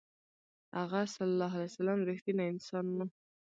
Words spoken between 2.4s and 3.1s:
انسان و.